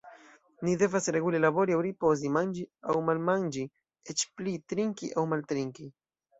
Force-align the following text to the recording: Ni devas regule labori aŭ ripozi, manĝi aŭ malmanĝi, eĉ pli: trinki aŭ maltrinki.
Ni 0.67 0.71
devas 0.83 1.09
regule 1.15 1.41
labori 1.43 1.75
aŭ 1.75 1.83
ripozi, 1.89 2.33
manĝi 2.39 2.65
aŭ 2.87 2.97
malmanĝi, 3.11 3.69
eĉ 4.15 4.27
pli: 4.41 4.57
trinki 4.75 5.15
aŭ 5.25 5.31
maltrinki. 5.37 5.91